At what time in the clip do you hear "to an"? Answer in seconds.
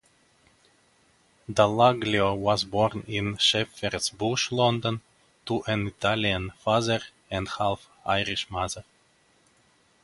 5.45-5.85